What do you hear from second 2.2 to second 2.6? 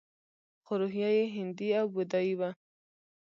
وه